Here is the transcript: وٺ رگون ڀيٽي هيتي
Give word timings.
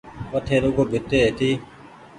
وٺ 0.33 0.47
رگون 0.63 0.85
ڀيٽي 0.91 1.17
هيتي 1.23 1.49